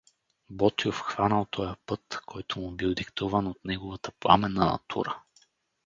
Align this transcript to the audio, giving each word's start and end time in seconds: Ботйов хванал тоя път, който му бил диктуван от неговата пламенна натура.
Ботйов 0.49 0.99
хванал 1.01 1.45
тоя 1.51 1.75
път, 1.85 2.21
който 2.25 2.59
му 2.59 2.71
бил 2.71 2.93
диктуван 2.93 3.47
от 3.47 3.65
неговата 3.65 4.11
пламенна 4.11 4.65
натура. 4.65 5.21